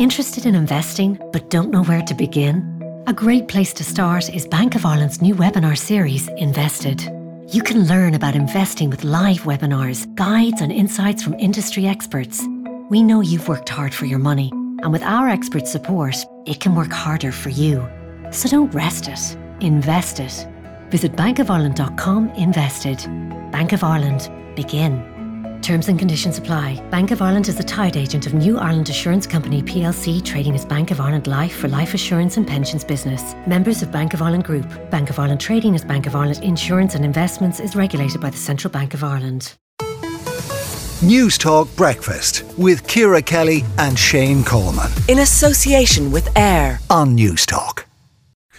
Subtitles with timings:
[0.00, 2.64] Interested in investing but don't know where to begin?
[3.06, 7.02] A great place to start is Bank of Ireland's new webinar series, Invested.
[7.52, 12.42] You can learn about investing with live webinars, guides, and insights from industry experts.
[12.88, 14.48] We know you've worked hard for your money,
[14.82, 17.86] and with our expert support, it can work harder for you.
[18.30, 20.48] So don't rest it, invest it.
[20.88, 23.06] Visit bankofireland.com invested.
[23.52, 25.19] Bank of Ireland, begin.
[25.70, 26.80] Terms and conditions apply.
[26.90, 30.64] Bank of Ireland is a tied agent of New Ireland Assurance Company plc, trading as
[30.64, 33.36] Bank of Ireland Life for life assurance and pensions business.
[33.46, 34.66] Members of Bank of Ireland Group.
[34.90, 38.36] Bank of Ireland trading as Bank of Ireland Insurance and Investments is regulated by the
[38.36, 39.54] Central Bank of Ireland.
[41.02, 44.90] Newstalk Breakfast with Ciara Kelly and Shane Coleman.
[45.06, 47.84] In association with AIR on Newstalk.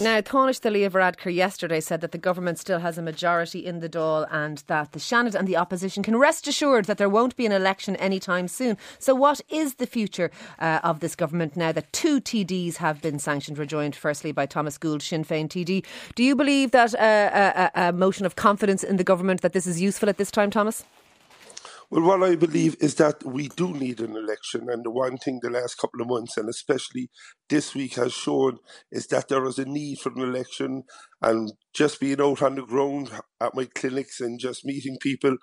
[0.00, 3.88] Now, Tánaiste the Varadkar yesterday said that the government still has a majority in the
[3.88, 7.46] Dáil and that the Seanad and the opposition can rest assured that there won't be
[7.46, 8.76] an election anytime soon.
[8.98, 13.18] So, what is the future uh, of this government now that two TDs have been
[13.18, 15.84] sanctioned, rejoined firstly by Thomas Gould, Sinn Féin TD?
[16.14, 19.66] Do you believe that uh, a, a motion of confidence in the government that this
[19.66, 20.84] is useful at this time, Thomas?
[21.88, 25.38] Well, what I believe is that we do need an election, and the one thing
[25.40, 27.10] the last couple of months, and especially
[27.48, 28.58] this week, has shown
[28.90, 30.82] is that there is a need for an election.
[31.22, 35.36] And just being out on the ground at my clinics and just meeting people,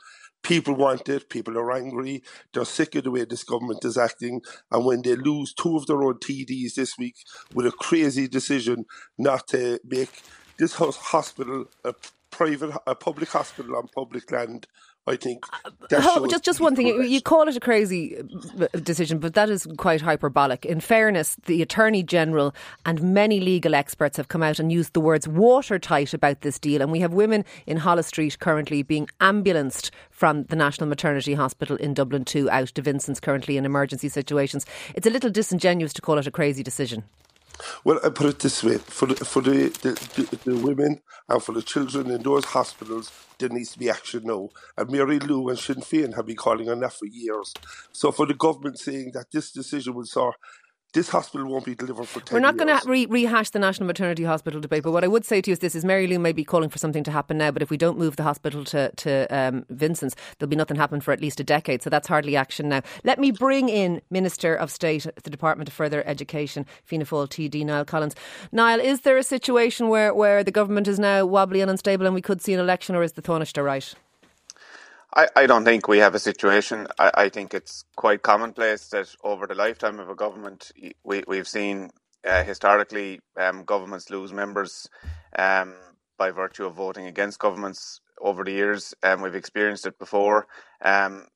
[0.44, 1.30] people want it.
[1.30, 2.24] People are angry.
[2.54, 4.42] They're sick of the way this government is acting.
[4.70, 7.16] And when they lose two of their own TDs this week
[7.54, 8.84] with a crazy decision
[9.18, 10.22] not to make
[10.60, 11.94] this hospital a
[12.32, 14.68] private, a public hospital on public land
[15.06, 15.44] I think
[15.92, 17.04] oh, just just one thing.
[17.04, 20.66] You call it a crazy uh, decision, but that is quite hyperbolic.
[20.66, 25.02] In fairness, the Attorney General and many legal experts have come out and used the
[25.02, 26.81] words watertight about this deal.
[26.81, 31.76] And we have women in Holles Street currently being ambulanced from the National Maternity Hospital
[31.76, 34.66] in Dublin to out to Vincent's currently in emergency situations.
[34.96, 37.04] It's a little disingenuous to call it a crazy decision.
[37.84, 41.54] Well, I put it this way: for the, for the, the, the, women and for
[41.54, 44.50] the children in those hospitals, there needs to be action now.
[44.78, 47.53] And Mary Lou and Sinn Féin have been calling on that for years.
[47.91, 50.38] So for the government saying that this decision will sort uh,
[50.94, 53.88] this hospital won't be delivered for 10 We're not going to re- rehash the National
[53.88, 56.20] Maternity Hospital debate, but what I would say to you is this is Mary Lou
[56.20, 58.64] may be calling for something to happen now, but if we don't move the hospital
[58.66, 61.82] to, to um, Vincent's, there'll be nothing happen for at least a decade.
[61.82, 62.82] So that's hardly action now.
[63.03, 67.28] Let me bring in Minister of State at the Department of Further Education, Fianna Fáil
[67.28, 68.16] TD, Niall Collins.
[68.52, 72.14] Niall, is there a situation where, where the government is now wobbly and unstable and
[72.14, 73.96] we could see an election, or is the Taoiseach right?
[75.16, 76.88] I, I don't think we have a situation.
[77.00, 80.72] I, I think it's quite commonplace that over the lifetime of a government,
[81.03, 81.91] we, we've seen
[82.25, 84.90] uh, historically um, governments lose members
[85.38, 85.75] um,
[86.18, 88.96] by virtue of voting against governments over the years.
[89.03, 90.47] And um, we've experienced it before.
[90.81, 91.28] Um,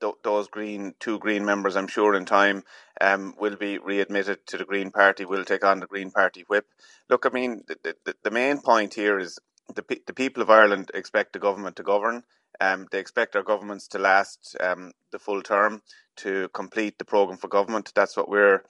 [0.00, 2.64] th- those green two green members, I'm sure, in time
[3.00, 5.24] um, will be readmitted to the Green Party.
[5.26, 6.66] Will take on the Green Party whip.
[7.10, 9.38] Look, I mean, the, the, the main point here is
[9.74, 12.24] the the people of Ireland expect the government to govern.
[12.60, 15.82] Um, they expect our governments to last um, the full term
[16.16, 17.92] to complete the programme for government.
[17.94, 18.64] That's what we're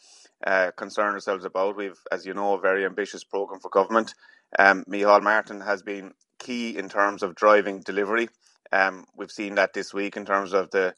[0.47, 1.77] uh, concerned ourselves about.
[1.77, 4.15] We've, as you know, a very ambitious programme for government.
[4.59, 8.29] Um, Micheál Martin has been key in terms of driving delivery.
[8.73, 10.95] Um, we've seen that this week in terms of the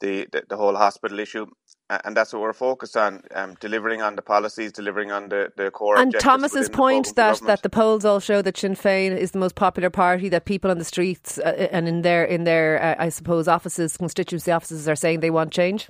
[0.00, 1.46] the, the, the whole hospital issue
[1.90, 5.70] and that's what we're focused on um, delivering on the policies, delivering on the, the
[5.70, 5.98] core.
[5.98, 9.54] And Thomas's point that, that the polls all show that Sinn Féin is the most
[9.54, 13.08] popular party, that people on the streets uh, and in their in their uh, I
[13.08, 15.88] suppose offices, constituency offices, are saying they want change.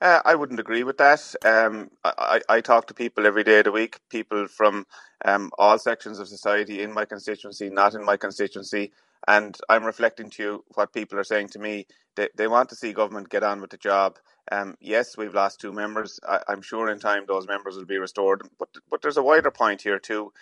[0.00, 1.34] Uh, I wouldn't agree with that.
[1.44, 4.84] Um, I, I, talk to people every day of the week, people from
[5.24, 8.90] um, all sections of society in my constituency, not in my constituency,
[9.28, 11.86] and I'm reflecting to you what people are saying to me.
[12.16, 14.18] They, they want to see government get on with the job.
[14.52, 16.20] Um, yes, we've lost two members.
[16.28, 18.42] I, am sure in time those members will be restored.
[18.58, 20.32] But but there's a wider point here too,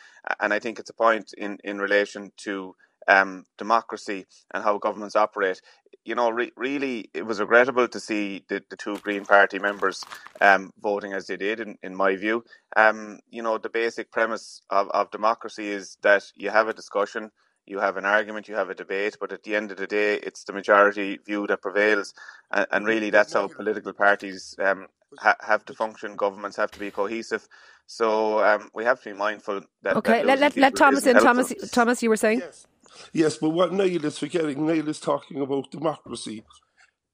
[0.41, 2.77] and I think it's a point in in relation to
[3.09, 5.61] um, democracy and how governments operate.
[6.05, 10.03] You know, re- really, it was regrettable to see the, the two Green Party members
[10.41, 12.45] um, voting as they did, in, in my view.
[12.77, 17.31] Um, you know, the basic premise of, of democracy is that you have a discussion,
[17.71, 20.15] you have an argument, you have a debate, but at the end of the day,
[20.17, 22.13] it's the majority view that prevails.
[22.51, 24.89] And, and really, that's how political parties um,
[25.19, 27.47] ha- have to function, governments have to be cohesive.
[27.87, 29.97] So um, we have to be mindful that.
[29.97, 31.17] Okay, that let, let, let Thomas in.
[31.17, 32.41] Thomas, Thomas, you were saying?
[32.41, 32.67] Yes.
[33.13, 36.43] Yes, but what Niall is forgetting, Niall is talking about democracy.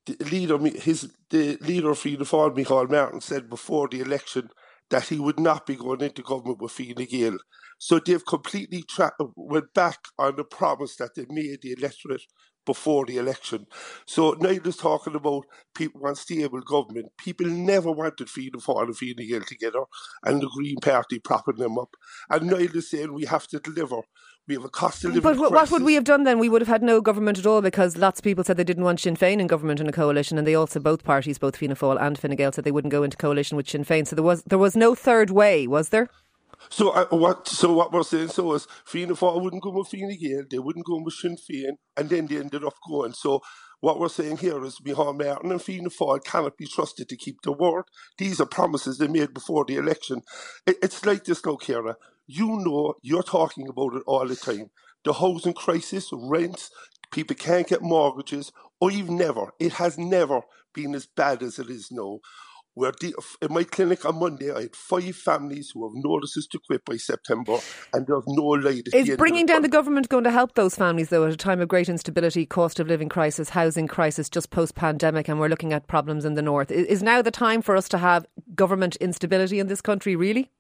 [0.07, 4.51] The leader, his the leader of Fianna Fáil, Micheál Martin, said before the election
[4.91, 7.39] that he would not be going into government with Fine Gael.
[7.79, 12.23] So they've completely tra- went back on the promise that they made the electorate
[12.67, 13.67] before the election.
[14.05, 17.13] So Niall's talking about people want stable government.
[17.17, 19.85] People never wanted Fianna Fáil and Fine Gael together
[20.25, 21.95] and the Green Party propping them up.
[22.29, 24.01] And Niall is saying we have to deliver.
[24.49, 25.53] We have a cost of living But crisis.
[25.53, 26.39] what would we have done then?
[26.39, 28.85] We would have had no government at all because lots of people said they didn't
[28.85, 31.75] want Sinn Féin in government in a coalition, and they also both parties, both Fianna
[31.75, 34.07] Fáil and Fine Gael, said they wouldn't go into coalition with Sinn Féin.
[34.07, 36.09] So there was there was no third way, was there?
[36.71, 37.49] So uh, what?
[37.49, 40.87] So what we're saying so is Fianna Fáil wouldn't go with Fine Gael, they wouldn't
[40.87, 43.15] go with Sinn Féin, and then they ended up going.
[43.15, 43.43] So
[43.81, 47.43] what we're saying here is Micheál Martin and Fianna Fáil cannot be trusted to keep
[47.43, 47.85] their word.
[48.19, 50.23] These are promises they made before the election.
[50.67, 51.97] It, it's like this, now, Ciara.
[52.27, 54.71] You know, you're talking about it all the time.
[55.05, 56.71] The housing crisis, rents,
[57.13, 58.53] people can't get mortgages.
[58.83, 60.43] I've never, it has never
[60.75, 62.21] been as bad as it is now.
[62.77, 66.59] Where the, in my clinic on Monday, I had five families who have notices to
[66.59, 67.57] quit by September,
[67.95, 68.89] and there's no light.
[68.93, 71.69] Is bringing down the government going to help those families though at a time of
[71.69, 75.87] great instability, cost of living crisis, housing crisis, just post pandemic, and we're looking at
[75.87, 76.71] problems in the north?
[76.71, 80.15] Is now the time for us to have government instability in this country?
[80.15, 80.51] Really?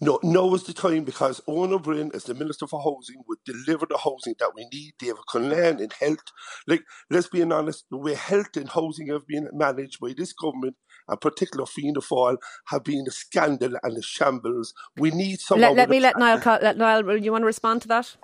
[0.00, 3.38] No, now is the time because Eoin Ó Broin, as the Minister for Housing, would
[3.44, 4.92] deliver the housing that we need.
[4.96, 6.22] David Conlan in health.
[6.68, 10.76] Like, let's be honest, the way health and housing have been managed by this government,
[11.08, 12.38] and particular Fianna Fáil,
[12.68, 14.74] have been a scandal and a shambles.
[14.96, 15.62] We need someone.
[15.62, 16.38] Let, let me a let Niall.
[16.38, 17.16] co- Let Niall.
[17.18, 18.16] You want to respond to that?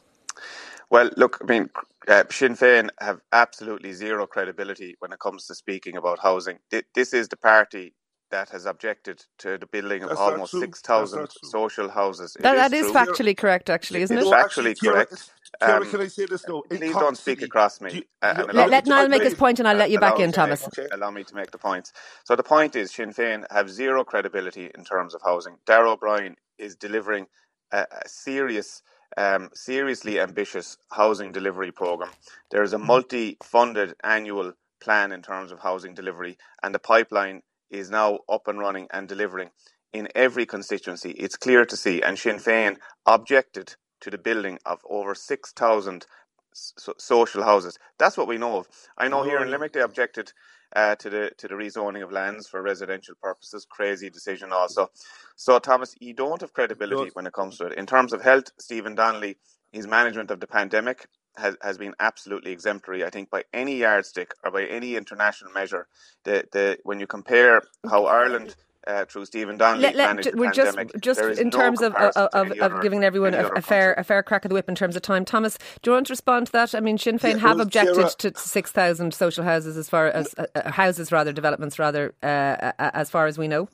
[0.91, 1.71] Well, look, I mean,
[2.09, 6.59] uh, Sinn Féin have absolutely zero credibility when it comes to speaking about housing.
[6.71, 7.95] Th- This is the party
[8.31, 11.51] that has objected to the building of That's not almost six thousand That's not true.
[11.51, 12.37] social houses.
[12.41, 12.97] It That, that is true.
[12.97, 14.27] factually correct, actually, isn't it?
[14.27, 15.33] No, factually actually, Ciara, correct.
[15.63, 16.63] Ciara, Um, can I say this now?
[16.69, 17.93] Please don't speak across me.
[17.93, 20.33] you- uh, you- Let, let Niall make his point, and I'll let you back in,
[20.33, 20.67] Thomas.
[20.69, 20.89] Okay.
[20.93, 21.93] Allow me to make the point.
[22.25, 25.57] So the point is, Sinn Féin have zero credibility in terms of housing.
[25.67, 27.27] Darragh O'Brien is delivering
[27.73, 28.83] a, a serious,
[29.17, 32.11] um, seriously ambitious housing delivery program.
[32.51, 37.91] There is a multi-funded annual plan in terms of housing delivery, and the pipeline is
[37.91, 39.51] now up and running and delivering
[39.93, 41.13] in every constituency.
[41.13, 46.07] It's clear to see, and Sinn Féin objected to the building of over six thousand
[46.55, 47.79] so- social houses.
[47.99, 48.69] That's what we know of.
[48.99, 50.33] I know here in Limerick they objected
[50.77, 53.67] uh, to the to the rezoning of lands for residential purposes.
[53.69, 54.91] Crazy decision, also.
[55.37, 57.75] So Thomas, you don't have credibility when it comes to it.
[57.79, 59.39] In terms of health, Stephen Donnelly,
[59.73, 61.07] his management of the pandemic
[61.37, 63.05] has, has been absolutely exemplary.
[63.05, 65.89] I think by any yardstick or by any international measure,
[66.25, 68.55] the the when you compare how Ireland.
[68.87, 72.53] Uh, through Stephen Donnelly Let, let, we're just just in no terms of of, of,
[72.61, 75.03] other- giving everyone a, a fair a fair crack of the whip in terms of
[75.03, 75.25] time.
[75.25, 76.75] Thomas, do you want to respond to that?
[76.75, 79.89] I mean, Sinn Féin Yeah, have well, objected Ciara- to six thousand social houses as
[79.89, 83.69] far as uh, uh, houses rather developments rather uh, uh, as far as we know.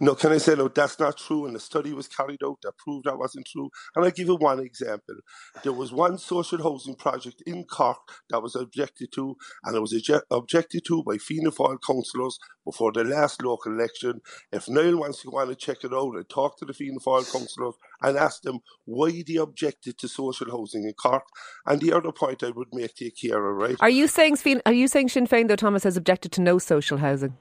[0.00, 0.68] No, can I say no?
[0.68, 1.46] That's not true.
[1.46, 3.70] And the study was carried out that proved that wasn't true.
[3.94, 5.16] And I'll give you one example.
[5.62, 7.98] There was one social housing project in Cork
[8.30, 12.92] that was objected to, and it was obje- objected to by Fianna Fáil councillors before
[12.92, 14.20] the last local election.
[14.52, 17.00] If Niall wants to go on and check it out and talk to the Fianna
[17.00, 21.24] Fáil councillors and ask them why they objected to social housing in Cork.
[21.66, 23.76] And the other point I would make to you, Ciara, right?
[23.80, 26.98] Are you saying are you saying Sinn Féin though Thomas has objected to no social
[26.98, 27.36] housing?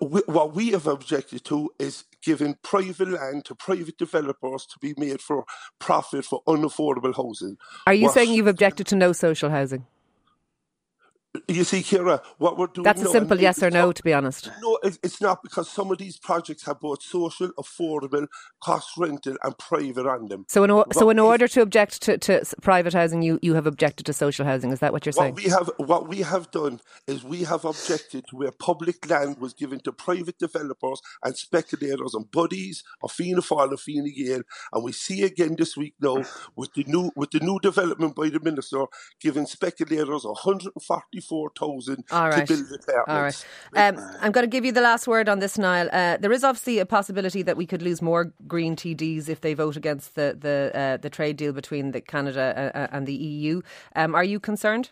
[0.00, 5.20] What we have objected to is giving private land to private developers to be made
[5.20, 5.44] for
[5.78, 7.56] profit for unaffordable housing.
[7.86, 9.86] Are you What- saying you've objected to no social housing?
[11.48, 14.12] You see, Ciara, what we're doing That's a simple yes or no, not- to be
[14.12, 14.50] honest.
[14.62, 18.28] No, it's not because some of these projects have both social, affordable,
[18.62, 20.46] cost rental, and private on them.
[20.48, 23.66] So in o- so in order to object to, to private housing, you, you have
[23.66, 24.70] objected to social housing.
[24.70, 25.34] Is that what you're saying?
[25.34, 29.38] What we have, what we have done is we have objected to where public land
[29.38, 34.42] was given to private developers and speculators and buddies of Fianna Fáil and Fianna Gael,
[34.72, 36.22] and we see again this week now
[36.54, 38.84] with the new with the new development by the minister
[39.20, 40.60] giving speculators one
[41.28, 42.46] hundred and forty four thousand All right.
[42.46, 43.08] to build apartments.
[43.08, 43.88] All right.
[43.88, 45.88] Um, I'm going to give you the last word on this, Niall.
[45.92, 49.54] Uh, there is obviously a possibility that we could lose more Green TDs if they
[49.54, 53.14] vote against the the, uh, the trade deal between the Canada uh, uh, and the
[53.14, 53.62] EU.
[53.96, 54.90] Um, are you concerned?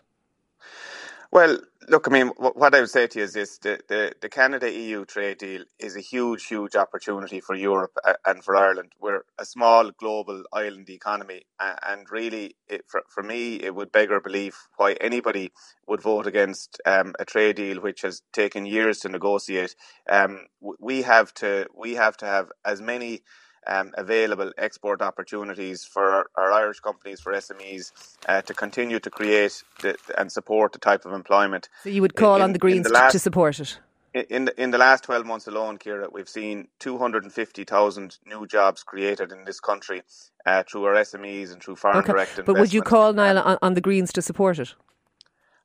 [1.31, 1.57] Well,
[1.89, 4.71] look, I mean, what I would say to you is this: the, the, the Canada
[4.71, 8.93] EU trade deal is a huge, huge opportunity for Europe and for Ireland.
[8.99, 14.19] We're a small global island economy, and really, it, for, for me, it would beggar
[14.21, 15.51] belief why anybody
[15.87, 19.75] would vote against um, a trade deal which has taken years to negotiate.
[20.09, 20.47] Um,
[20.79, 23.21] we have to we have to have as many
[23.67, 27.91] um, available export opportunities for our, Irish companies, for SMEs,
[28.27, 31.69] uh, to continue to create the, and support the type of employment.
[31.83, 33.79] So you would call In- on the Greens the to- last- to support it.
[34.13, 38.83] In- In the, in the last 12 months alone, Ciara, we've seen 250,000 new jobs
[38.83, 40.03] created in this country
[40.45, 42.11] uh, through our SMEs and through foreign Okay.
[42.11, 44.75] direct But would you call, Niall, on, on the Greens to support it?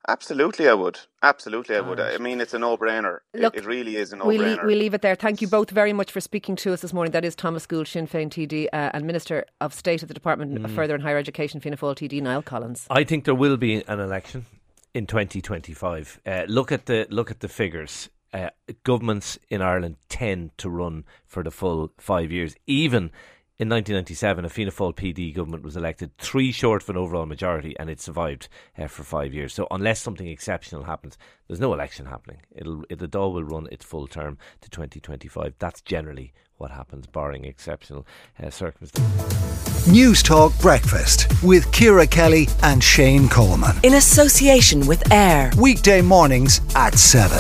[0.09, 0.99] Absolutely, I would.
[1.23, 2.01] Absolutely, I would.
[2.01, 3.19] I mean, it's a no-brainer.
[3.35, 4.63] Look, it, it really is a no-brainer.
[4.63, 5.15] We, we leave it there.
[5.15, 7.13] Thank you both very much for speaking to us this morning.
[7.13, 10.59] That is Thomas Gould, Sinn Féin TD, uh, and Minister of State at the Department
[10.59, 10.65] mm.
[10.65, 12.87] of Further and Higher Education, Fianna Fáil TD, Niall Collins.
[12.91, 14.47] I think there will be an election
[14.95, 16.21] in 2025.
[16.25, 18.09] Uh, look at the look at the figures.
[18.33, 18.49] Uh,
[18.85, 23.11] governments in Ireland tend to run for the full five years, even
[23.59, 27.75] in 1997, a Fianna Fáil PD government was elected, three short of an overall majority,
[27.81, 28.49] and it survived
[28.79, 29.53] uh, for five years.
[29.53, 32.39] So, unless something exceptional happens, there's no election happening.
[32.55, 35.55] It'll, it, the Dáil will run its full term to 2025.
[35.59, 38.07] That's generally what happens, barring exceptional
[38.41, 39.89] uh, circumstances.
[39.89, 43.77] Newstalk Breakfast with Ciara Kelly and Shane Coleman.
[43.83, 45.51] In association with AIR.
[45.59, 47.39] Weekday mornings at 7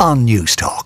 [0.00, 0.81] on Newstalk.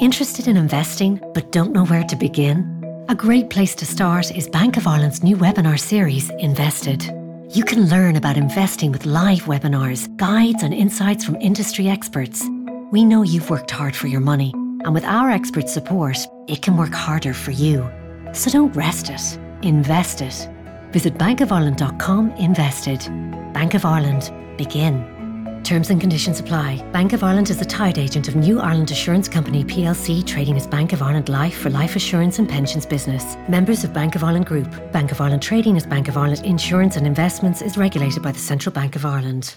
[0.00, 3.04] Interested in investing but don't know where to begin?
[3.08, 7.02] A great place to start is Bank of Ireland's new webinar series, Invested.
[7.50, 12.46] You can learn about investing with live webinars, guides, and insights from industry experts.
[12.92, 14.52] We know you've worked hard for your money,
[14.84, 17.90] and with our expert support, it can work harder for you.
[18.32, 20.48] So don't rest it, invest it.
[20.92, 23.00] Visit bankofireland.com invested.
[23.52, 25.17] Bank of Ireland, begin.
[25.64, 26.82] Terms and conditions apply.
[26.92, 30.66] Bank of Ireland is a tied agent of New Ireland Assurance Company plc, trading as
[30.66, 33.36] Bank of Ireland Life for life assurance and pensions business.
[33.48, 34.68] Members of Bank of Ireland Group.
[34.92, 38.38] Bank of Ireland trading as Bank of Ireland Insurance and Investments is regulated by the
[38.38, 39.56] Central Bank of Ireland.